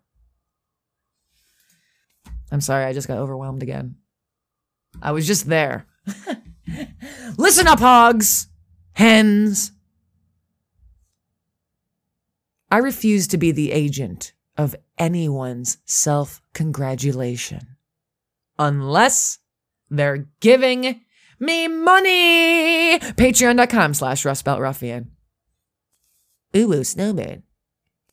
[2.51, 3.97] I'm sorry, I just got overwhelmed again.
[5.03, 5.87] I was just there.
[7.37, 8.49] Listen up, hogs!
[8.93, 9.73] Hens!
[12.71, 17.77] I refuse to be the agent of anyone's self congratulation.
[18.59, 19.39] Unless
[19.91, 21.01] they're giving
[21.39, 22.64] me money.
[23.01, 25.11] Patreon.com slash Rust Belt Ruffian.
[26.57, 27.43] Ooh, ooh, snowman.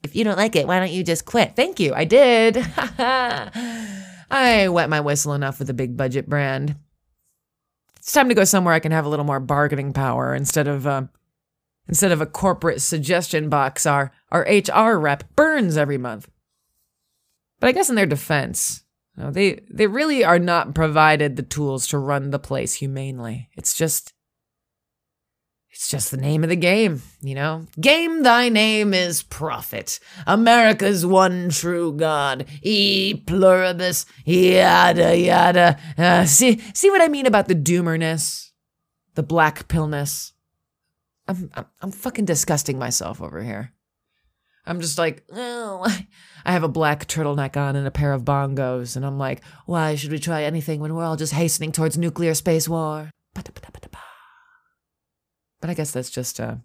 [0.04, 1.56] If you don't like it, why don't you just quit?
[1.56, 1.94] Thank you.
[1.94, 2.58] I did.
[4.32, 6.76] I wet my whistle enough with a big budget brand.
[7.98, 10.88] It's time to go somewhere I can have a little more bargaining power instead of
[10.88, 11.04] uh,
[11.88, 16.28] instead of a corporate suggestion box our our HR rep burns every month.
[17.60, 18.84] But I guess in their defense,
[19.16, 23.50] you know, they they really are not provided the tools to run the place humanely.
[23.54, 24.14] It's just
[25.82, 27.66] it's just the name of the game, you know?
[27.80, 30.00] Game thy name is profit.
[30.28, 32.46] America's one true God.
[32.62, 35.80] E pluribus, yada yada.
[35.98, 38.52] Uh, see, see what I mean about the doomerness?
[39.16, 40.34] The black pillness?
[41.28, 43.74] I'm, I'm, I'm fucking disgusting myself over here.
[44.68, 45.84] I'm just like, oh,
[46.46, 49.96] I have a black turtleneck on and a pair of bongos, and I'm like, why
[49.96, 53.10] should we try anything when we're all just hastening towards nuclear space war?
[55.62, 56.56] But I guess that's just uh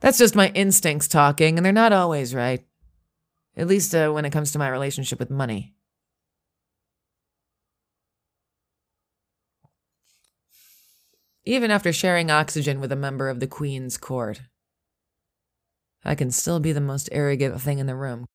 [0.00, 2.64] that's just my instincts talking, and they're not always right.
[3.56, 5.74] At least uh, when it comes to my relationship with money.
[11.44, 14.42] Even after sharing oxygen with a member of the Queen's court,
[16.04, 18.26] I can still be the most arrogant thing in the room.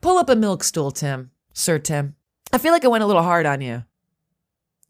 [0.00, 1.30] Pull up a milk stool, Tim.
[1.52, 2.14] Sir Tim.
[2.52, 3.84] I feel like I went a little hard on you.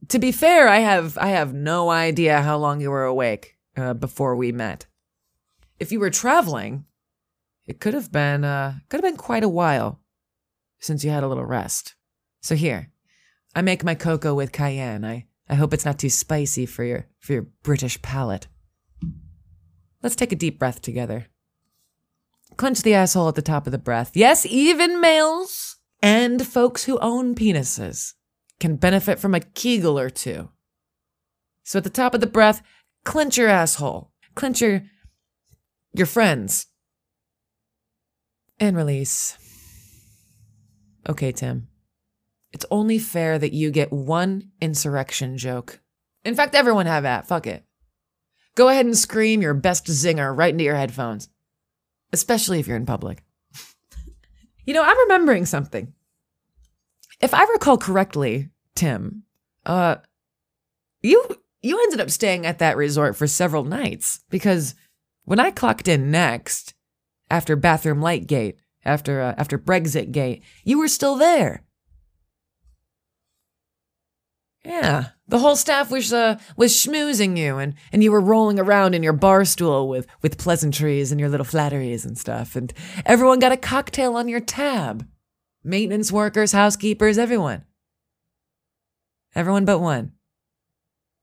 [0.08, 3.94] To be fair, I have I have no idea how long you were awake uh,
[3.94, 4.86] before we met.
[5.78, 6.84] If you were traveling,
[7.66, 10.00] it could have been uh, could have been quite a while
[10.78, 11.94] since you had a little rest.
[12.40, 12.90] So here,
[13.54, 15.04] I make my cocoa with cayenne.
[15.04, 18.48] I I hope it's not too spicy for your for your British palate.
[20.02, 21.26] Let's take a deep breath together.
[22.56, 24.12] Clench the asshole at the top of the breath.
[24.14, 28.14] Yes, even males and folks who own penises
[28.60, 30.50] can benefit from a kegel or two.
[31.62, 32.62] So at the top of the breath,
[33.04, 34.10] clench your asshole.
[34.34, 34.82] Clench your
[35.92, 36.66] your friends.
[38.58, 39.36] And release.
[41.08, 41.68] Okay, Tim.
[42.52, 45.80] It's only fair that you get one insurrection joke.
[46.24, 47.26] In fact, everyone have that.
[47.26, 47.64] Fuck it.
[48.54, 51.28] Go ahead and scream your best zinger right into your headphones
[52.12, 53.24] especially if you're in public.
[54.66, 55.92] you know, I'm remembering something.
[57.20, 59.24] If I recall correctly, Tim,
[59.64, 59.96] uh,
[61.02, 61.24] you
[61.62, 64.74] you ended up staying at that resort for several nights because
[65.24, 66.74] when I clocked in next
[67.30, 71.64] after bathroom light gate, after uh, after Brexit gate, you were still there.
[74.64, 78.94] Yeah, The whole staff was uh, was schmoozing you, and, and you were rolling around
[78.94, 82.72] in your bar stool with, with pleasantries and your little flatteries and stuff, and
[83.06, 85.08] everyone got a cocktail on your tab.
[85.64, 87.64] Maintenance workers, housekeepers, everyone.
[89.34, 90.12] Everyone but one.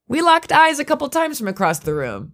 [0.10, 2.34] We locked eyes a couple times from across the room.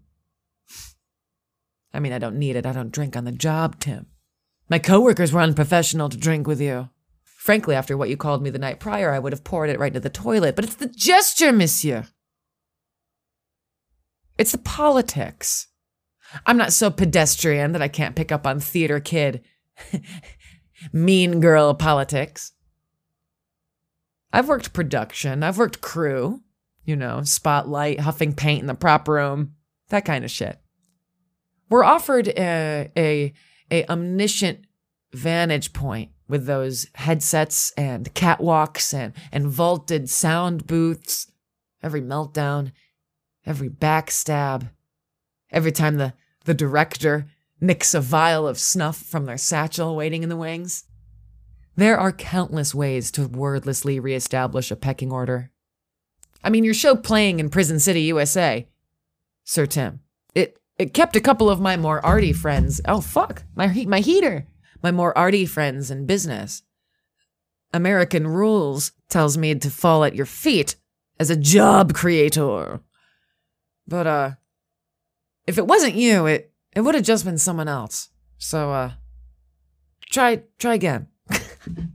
[1.93, 2.65] I mean, I don't need it.
[2.65, 4.07] I don't drink on the job, Tim.
[4.69, 6.89] My coworkers were unprofessional to drink with you.
[7.23, 9.89] Frankly, after what you called me the night prior, I would have poured it right
[9.89, 10.55] into the toilet.
[10.55, 12.07] But it's the gesture, monsieur.
[14.37, 15.67] It's the politics.
[16.45, 19.43] I'm not so pedestrian that I can't pick up on theater kid,
[20.93, 22.53] mean girl politics.
[24.31, 26.41] I've worked production, I've worked crew,
[26.85, 29.53] you know, spotlight, huffing paint in the prop room,
[29.89, 30.59] that kind of shit.
[31.69, 33.33] We're offered a, a,
[33.71, 34.65] a omniscient
[35.13, 41.31] vantage point with those headsets and catwalks and, and vaulted sound booths.
[41.81, 42.71] Every meltdown,
[43.45, 44.71] every backstab,
[45.51, 46.13] every time the,
[46.45, 47.27] the director
[47.61, 50.85] nicks a vial of snuff from their satchel waiting in the wings.
[51.75, 55.51] There are countless ways to wordlessly reestablish a pecking order.
[56.45, 58.67] I mean, your show playing in Prison City, USA,
[59.43, 59.99] Sir Tim.
[60.33, 62.79] It it kept a couple of my more arty friends.
[62.87, 64.47] Oh fuck, my heat, my heater
[64.85, 66.61] my more arty friends in business.
[67.73, 70.75] American rules tells me to fall at your feet
[71.19, 72.81] as a job creator.
[73.87, 74.31] But uh
[75.47, 78.09] if it wasn't you, it it would have just been someone else.
[78.37, 78.91] So uh
[80.11, 81.07] try try again.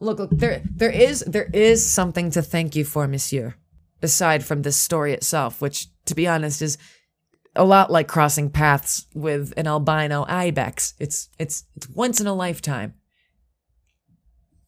[0.00, 3.54] look, look, there there is there is something to thank you for, monsieur.
[4.00, 6.78] Aside from this story itself, which to be honest is
[7.56, 10.94] a lot like crossing paths with an albino ibex.
[10.98, 12.94] It's it's it's once in a lifetime.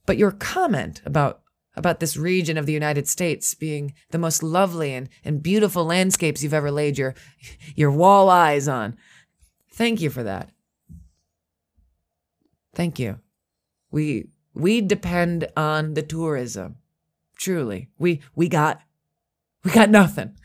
[0.07, 1.43] But your comment about
[1.77, 6.43] about this region of the United States being the most lovely and, and beautiful landscapes
[6.43, 7.15] you've ever laid your
[7.77, 8.97] your wall eyes on.
[9.73, 10.51] Thank you for that.
[12.75, 13.21] Thank you.
[13.93, 16.77] We we depend on the tourism.
[17.37, 17.89] Truly.
[17.99, 18.83] We we got
[19.65, 20.37] we got nothing.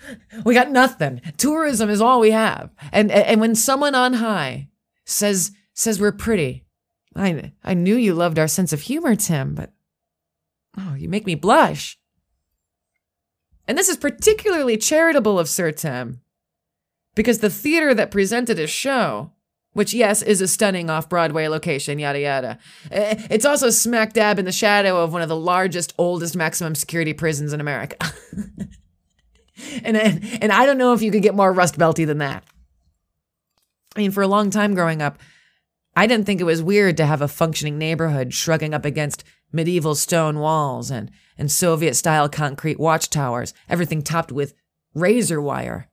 [0.44, 1.22] We got nothing.
[1.38, 2.70] Tourism is all we have.
[2.92, 4.70] And and when someone on high
[5.06, 6.66] says says we're pretty,
[7.16, 9.74] I I knew you loved our sense of humor, Tim, but
[10.78, 12.00] oh, you make me blush.
[13.68, 16.22] And this is particularly charitable of Sir Tim,
[17.16, 19.32] because the theater that presented his show,
[19.76, 22.58] which yes is a stunning off-Broadway location, yada yada,
[22.90, 27.12] it's also smack dab in the shadow of one of the largest, oldest maximum security
[27.12, 27.98] prisons in America.
[29.84, 32.46] and and I don't know if you could get more rust belty than that.
[33.98, 35.20] I mean, for a long time growing up,
[35.94, 39.94] I didn't think it was weird to have a functioning neighborhood shrugging up against medieval
[39.94, 44.54] stone walls and and Soviet style concrete watchtowers, everything topped with
[44.94, 45.90] razor wire.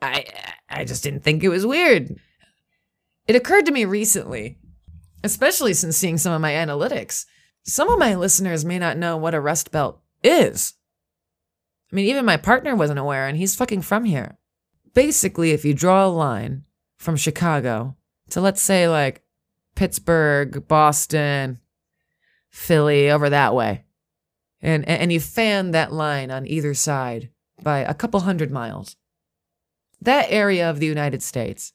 [0.00, 0.24] I
[0.68, 2.18] I just didn't think it was weird.
[3.26, 4.58] It occurred to me recently,
[5.22, 7.24] especially since seeing some of my analytics.
[7.64, 10.74] Some of my listeners may not know what a rust belt is.
[11.92, 14.38] I mean, even my partner wasn't aware, and he's fucking from here.
[14.94, 16.64] Basically, if you draw a line
[16.96, 17.96] from Chicago
[18.30, 19.22] to let's say like
[19.74, 21.60] Pittsburgh, Boston,
[22.50, 23.84] Philly, over that way,
[24.60, 27.30] and and you fan that line on either side
[27.62, 28.96] by a couple hundred miles,
[30.00, 31.72] that area of the United States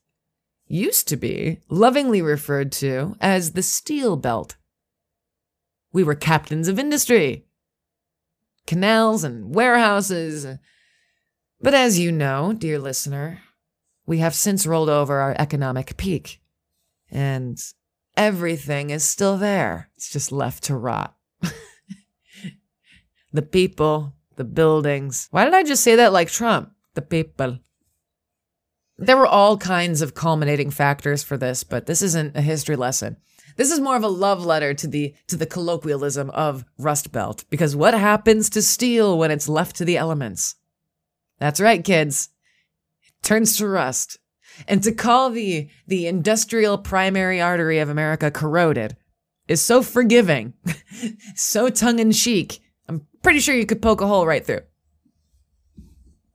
[0.67, 4.55] used to be lovingly referred to as the Steel Belt.
[5.93, 7.47] We were captains of industry
[8.67, 10.45] canals and warehouses.
[11.59, 13.39] But as you know, dear listener,
[14.05, 16.41] we have since rolled over our economic peak.
[17.09, 17.57] And
[18.15, 19.89] everything is still there.
[19.95, 21.15] It's just left to rot.
[23.33, 25.27] the people, the buildings.
[25.31, 26.71] Why did I just say that like Trump?
[26.93, 27.59] The people.
[28.97, 33.17] There were all kinds of culminating factors for this, but this isn't a history lesson.
[33.55, 37.43] This is more of a love letter to the to the colloquialism of Rust Belt
[37.49, 40.55] because what happens to steel when it's left to the elements?
[41.39, 42.29] That's right, kids.
[43.03, 44.19] It turns to rust.
[44.67, 48.95] And to call the the industrial primary artery of America corroded
[49.47, 50.53] is so forgiving,
[51.35, 52.59] so tongue in cheek.
[52.87, 54.61] I'm pretty sure you could poke a hole right through.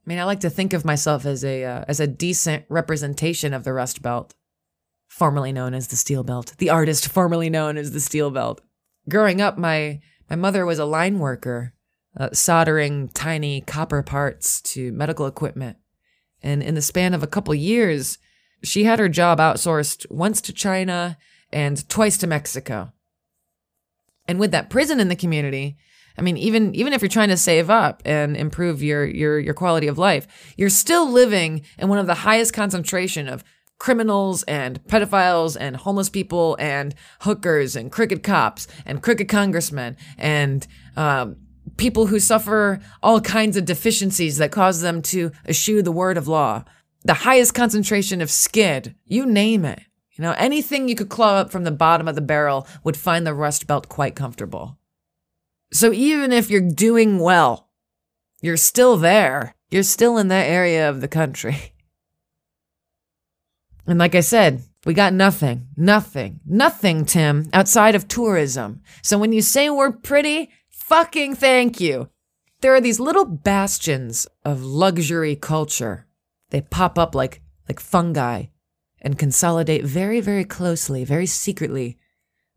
[0.05, 3.53] I mean, I like to think of myself as a uh, as a decent representation
[3.53, 4.33] of the Rust Belt
[5.13, 8.61] formerly known as the Steel Belt, the artist formerly known as the Steel Belt.
[9.07, 11.73] Growing up, my my mother was a line worker,
[12.17, 15.77] uh, soldering tiny copper parts to medical equipment.
[16.41, 18.17] And in the span of a couple years,
[18.63, 21.17] she had her job outsourced once to China
[21.51, 22.91] and twice to Mexico.
[24.27, 25.77] And with that prison in the community,
[26.17, 29.53] I mean, even even if you're trying to save up and improve your your your
[29.53, 33.43] quality of life, you're still living in one of the highest concentration of
[33.79, 40.67] criminals and pedophiles and homeless people and hookers and crooked cops and crooked congressmen and
[40.95, 41.35] um,
[41.77, 46.27] people who suffer all kinds of deficiencies that cause them to eschew the word of
[46.27, 46.63] law.
[47.03, 49.81] The highest concentration of skid, you name it.
[50.11, 53.25] You know, anything you could claw up from the bottom of the barrel would find
[53.25, 54.77] the Rust Belt quite comfortable.
[55.73, 57.69] So even if you're doing well,
[58.41, 59.55] you're still there.
[59.71, 61.57] You're still in that area of the country.
[63.85, 68.81] And like I said, we got nothing, nothing, nothing, Tim, outside of tourism.
[69.01, 72.07] So when you say we're pretty, fucking thank you.
[72.61, 76.07] There are these little bastions of luxury culture.
[76.49, 78.45] They pop up like, like fungi
[79.01, 81.97] and consolidate very, very closely, very secretly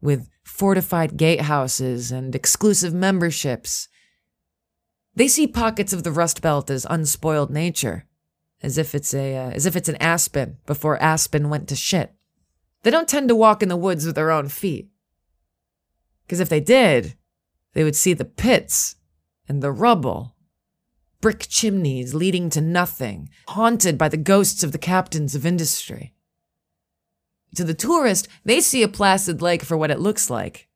[0.01, 3.89] with fortified gatehouses and exclusive memberships.
[5.15, 8.07] They see pockets of the Rust Belt as unspoiled nature,
[8.63, 12.13] as if it's a uh, as if it's an aspen before aspen went to shit.
[12.83, 14.89] They don't tend to walk in the woods with their own feet.
[16.27, 17.15] Because if they did,
[17.73, 18.97] they would see the pits
[19.49, 20.35] and the rubble,
[21.21, 26.15] brick chimneys leading to nothing, haunted by the ghosts of the captains of industry.
[27.57, 30.69] To the tourist, they see a placid lake for what it looks like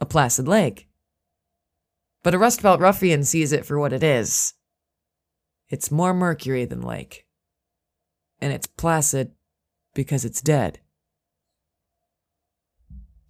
[0.00, 0.88] a placid lake.
[2.24, 4.54] But a Rust Belt ruffian sees it for what it is.
[5.68, 7.26] It's more mercury than lake.
[8.40, 9.32] And it's placid
[9.94, 10.80] because it's dead.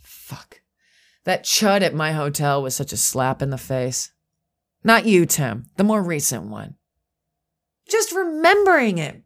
[0.01, 0.63] Fuck.
[1.25, 4.13] That chud at my hotel was such a slap in the face.
[4.83, 6.77] Not you, Tim, the more recent one.
[7.89, 9.23] Just remembering it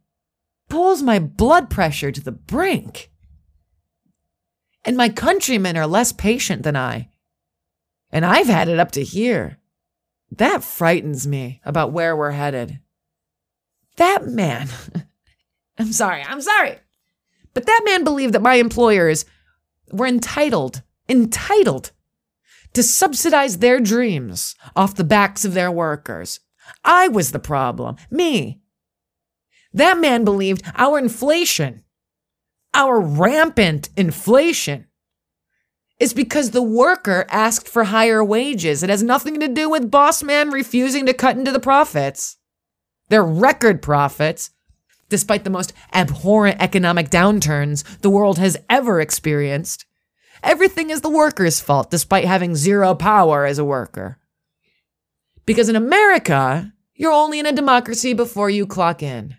[0.69, 3.11] pulls my blood pressure to the brink.
[4.87, 7.11] And my countrymen are less patient than I.
[8.11, 9.59] And I've had it up to here.
[10.31, 12.79] That frightens me about where we're headed.
[13.97, 14.69] That man,
[15.79, 16.79] I'm sorry, I'm sorry.
[17.53, 19.25] But that man believed that my employers
[19.93, 21.93] were entitled entitled
[22.75, 26.41] to subsidize their dreams off the backs of their workers.
[26.85, 27.97] I was the problem.
[28.11, 28.61] Me.
[29.73, 31.83] That man believed our inflation,
[32.77, 34.87] our rampant inflation,
[35.99, 38.83] is because the worker asked for higher wages.
[38.83, 42.37] It has nothing to do with boss man refusing to cut into the profits.
[43.09, 44.51] Their record profits,
[45.09, 49.87] despite the most abhorrent economic downturns the world has ever experienced,
[50.43, 54.19] Everything is the worker's fault, despite having zero power as a worker.
[55.45, 59.37] Because in America, you're only in a democracy before you clock in.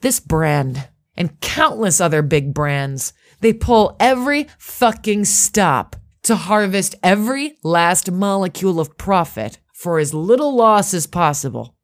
[0.00, 7.56] This brand and countless other big brands, they pull every fucking stop to harvest every
[7.62, 11.74] last molecule of profit for as little loss as possible.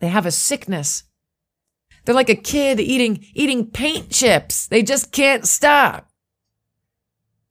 [0.00, 1.04] They have a sickness.
[2.04, 4.66] They're like a kid eating eating paint chips.
[4.66, 6.10] They just can't stop.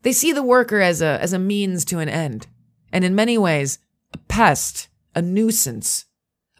[0.04, 2.46] They see the worker as a, as a means to an end,
[2.94, 3.80] and in many ways,
[4.14, 6.06] a pest, a nuisance,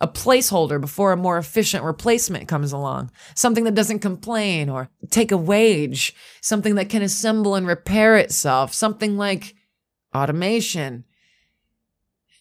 [0.02, 5.32] a placeholder before a more efficient replacement comes along, something that doesn't complain or take
[5.32, 9.56] a wage, something that can assemble and repair itself, something like
[10.14, 11.06] automation.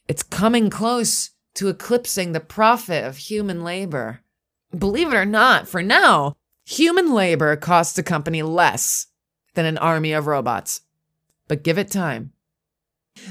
[0.08, 4.20] It's coming close to eclipsing the profit of human labor.
[4.76, 9.06] Believe it or not, for now, human labor costs a company less
[9.54, 10.80] than an army of robots
[11.48, 12.32] but give it time.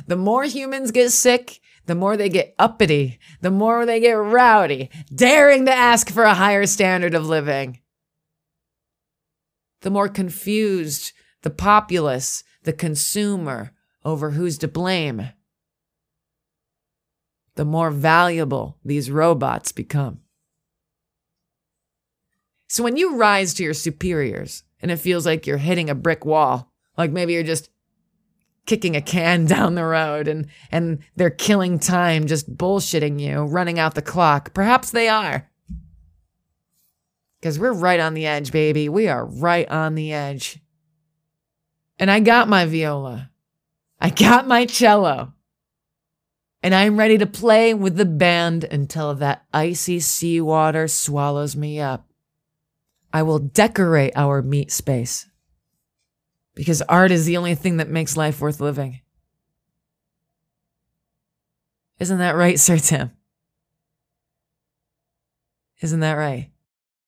[0.07, 4.89] The more humans get sick, the more they get uppity, the more they get rowdy,
[5.13, 7.79] daring to ask for a higher standard of living.
[9.81, 11.11] The more confused
[11.41, 13.73] the populace, the consumer,
[14.05, 15.29] over who's to blame,
[17.55, 20.19] the more valuable these robots become.
[22.67, 26.25] So when you rise to your superiors and it feels like you're hitting a brick
[26.25, 27.69] wall, like maybe you're just
[28.65, 33.79] kicking a can down the road and and they're killing time just bullshitting you, running
[33.79, 34.53] out the clock.
[34.53, 35.49] Perhaps they are.
[37.41, 38.87] Cuz we're right on the edge, baby.
[38.89, 40.59] We are right on the edge.
[41.99, 43.29] And I got my viola.
[43.99, 45.33] I got my cello.
[46.61, 52.07] And I'm ready to play with the band until that icy seawater swallows me up.
[53.11, 55.27] I will decorate our meat space
[56.55, 59.01] because art is the only thing that makes life worth living.
[61.99, 63.11] Isn't that right, Sir Tim?
[65.81, 66.52] Isn't that right?